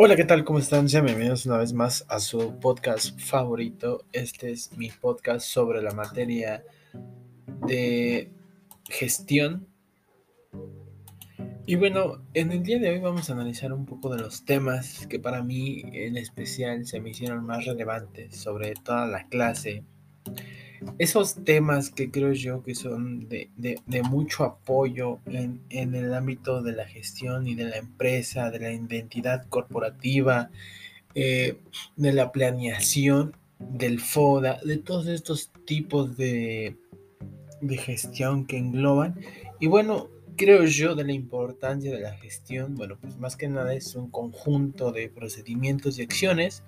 [0.00, 0.44] Hola, ¿qué tal?
[0.44, 0.88] ¿Cómo están?
[0.88, 4.04] Sean bienvenidos una vez más a su podcast favorito.
[4.12, 6.62] Este es mi podcast sobre la materia
[7.66, 8.30] de
[8.88, 9.66] gestión.
[11.66, 15.04] Y bueno, en el día de hoy vamos a analizar un poco de los temas
[15.08, 19.82] que para mí en especial se me hicieron más relevantes sobre toda la clase
[20.98, 23.50] esos temas que creo yo que son de,
[24.10, 29.46] mucho apoyo en, el ámbito de la gestión y de la empresa, de la identidad
[29.48, 30.50] corporativa,
[31.14, 31.58] eh,
[31.96, 36.76] de la planeación, del FODA, de todos estos tipos de,
[37.60, 39.18] de gestión que engloban.
[39.60, 42.76] Y bueno, creo yo de la importancia de la gestión?
[42.76, 46.62] Bueno, pues más que nada es un conjunto de procedimientos y acciones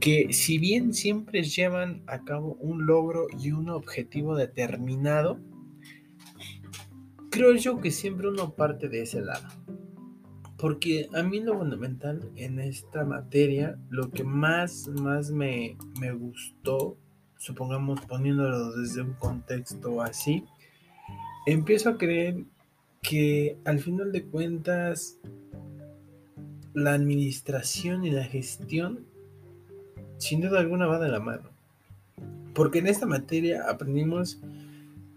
[0.00, 5.38] que si bien siempre llevan a cabo un logro y un objetivo determinado,
[7.30, 9.46] creo yo que siempre uno parte de ese lado.
[10.58, 16.98] Porque a mí lo fundamental en esta materia, lo que más, más me, me gustó,
[17.38, 20.44] supongamos poniéndolo desde un contexto así,
[21.46, 22.44] empiezo a creer
[23.08, 25.18] que al final de cuentas
[26.72, 29.06] la administración y la gestión
[30.18, 31.50] sin duda alguna va de la mano.
[32.54, 34.40] Porque en esta materia aprendimos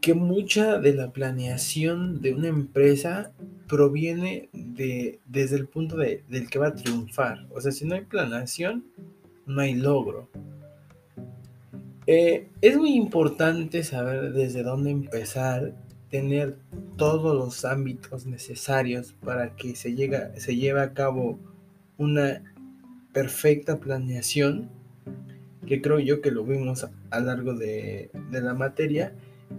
[0.00, 3.32] que mucha de la planeación de una empresa
[3.68, 7.46] proviene de, desde el punto de, del que va a triunfar.
[7.54, 8.84] O sea, si no hay planeación,
[9.46, 10.28] no hay logro.
[12.06, 15.74] Eh, es muy importante saber desde dónde empezar
[16.10, 16.56] tener
[16.96, 21.38] todos los ámbitos necesarios para que se, llega, se lleve a cabo
[21.98, 22.42] una
[23.12, 24.70] perfecta planeación,
[25.66, 29.14] que creo yo que lo vimos a, lo largo de, la materia.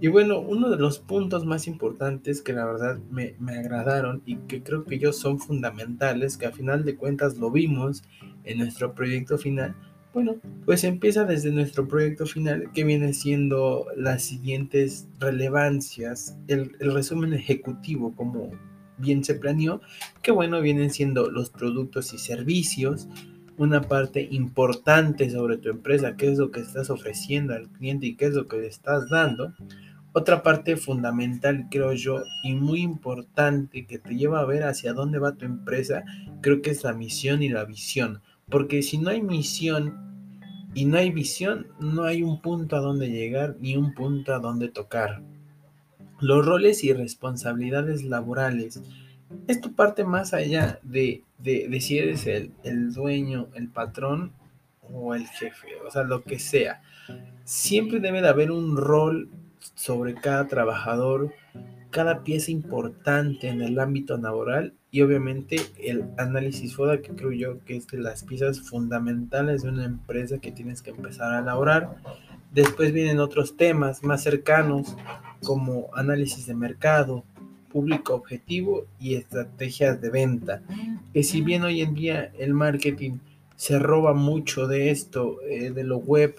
[0.00, 4.36] Y bueno, uno de los puntos más importantes que la verdad me, me agradaron y
[4.36, 8.02] que creo que ellos son fundamentales, que a final de cuentas lo vimos
[8.44, 9.74] en nuestro proyecto final,
[10.12, 10.36] bueno,
[10.66, 18.14] pues empieza desde nuestro proyecto final que viene siendo las siguientes relevancias, el, resumen ejecutivo
[18.14, 18.50] como
[18.98, 19.80] bien se planeó,
[20.22, 23.08] que bueno, vienen siendo los productos y servicios,
[23.56, 28.14] una parte importante sobre tu empresa, qué es lo que estás ofreciendo al cliente y
[28.14, 29.54] qué es lo que le estás dando.
[30.14, 35.18] Otra parte fundamental, creo yo, y muy importante que te lleva a ver hacia dónde
[35.18, 36.04] va tu empresa,
[36.42, 38.20] creo que es la misión y la visión.
[38.52, 39.96] Porque si no hay misión
[40.74, 44.40] y no hay visión, no hay un punto a donde llegar ni un punto a
[44.40, 45.22] donde tocar.
[46.20, 48.82] Los roles y responsabilidades laborales.
[49.48, 51.24] Esto parte más allá de,
[51.80, 54.32] si eres el, el dueño, el patrón
[54.82, 56.82] o el jefe, o sea, lo que sea.
[57.44, 59.30] Siempre debe de haber un rol
[59.74, 61.32] sobre cada trabajador,
[61.90, 67.64] cada pieza importante en el ámbito laboral y obviamente el análisis FODA que creo yo
[67.64, 71.96] que es de las piezas fundamentales de una empresa que tienes que empezar a elaborar.
[72.52, 74.94] Después vienen otros temas más cercanos
[75.42, 77.24] como análisis de mercado,
[77.70, 80.62] público objetivo y estrategias de venta.
[81.14, 83.12] Que si bien hoy en día el marketing
[83.56, 86.36] se roba mucho de esto, eh, de lo web,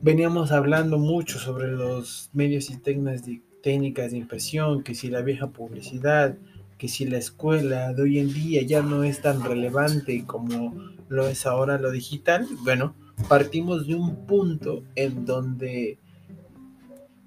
[0.00, 5.20] veníamos hablando mucho sobre los medios y técnicas de, técnicas de impresión, que si la
[5.20, 6.38] vieja publicidad,
[6.78, 10.74] que si la escuela de hoy en día ya no es tan relevante como
[11.08, 12.94] lo es ahora lo digital, bueno,
[13.28, 15.98] partimos de un punto en donde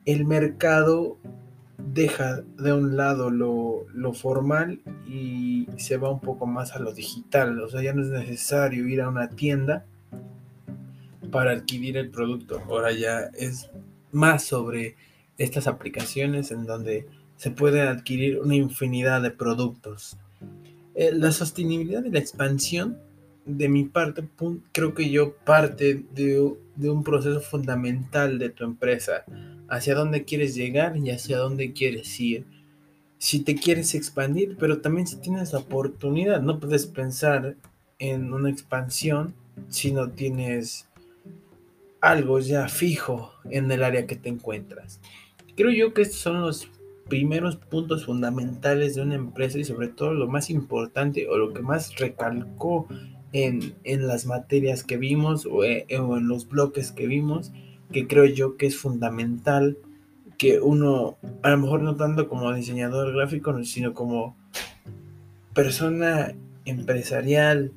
[0.06, 1.18] el mercado
[1.78, 6.94] deja de un lado lo, lo, formal y se va un poco más a lo
[6.94, 7.60] digital.
[7.62, 9.86] O sea, ya no es necesario ir a una tienda
[11.32, 12.62] para adquirir el producto.
[12.68, 13.70] Ahora ya es
[14.12, 14.96] más sobre
[15.38, 20.18] estas aplicaciones en donde se puede adquirir una infinidad de productos.
[20.96, 22.98] Eh, la sostenibilidad y la expansión,
[23.46, 24.28] de mi parte,
[24.74, 29.24] creo que yo parte de, de un proceso fundamental de tu empresa,
[29.70, 32.46] hacia dónde quieres llegar y hacia dónde quieres ir.
[33.20, 37.56] Si te quieres expandir, pero también si tienes la oportunidad, no puedes pensar
[38.00, 39.34] en una expansión
[39.70, 40.88] si no tienes
[42.02, 45.00] algo ya fijo en el área que te encuentras.
[45.56, 46.68] Creo yo que estos son los
[47.10, 51.62] primeros puntos fundamentales de una empresa y sobre todo lo más importante o lo que
[51.62, 52.88] más recalcó
[53.34, 57.52] en, las materias que vimos eh, o, en los bloques que vimos,
[57.92, 59.78] que creo yo que es fundamental
[60.38, 64.36] que uno, a lo mejor no tanto como diseñador gráfico, sino como
[65.54, 67.72] persona empresarial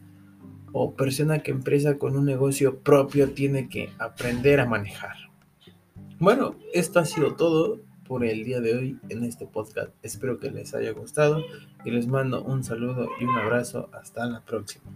[0.73, 5.17] o persona que empresa con un negocio propio tiene que aprender a manejar.
[6.19, 9.93] Bueno, esto ha sido todo por el día de hoy en este podcast.
[10.03, 11.45] Espero que les haya gustado
[11.85, 13.89] y les mando un saludo y un abrazo.
[13.93, 14.91] Hasta la próxima.